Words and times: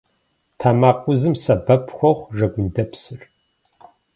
Тэмакъ 0.59 1.03
узым 1.11 1.35
сэбэп 1.43 1.83
хуохъу 1.95 2.31
жэгундэпсыр. 2.37 3.21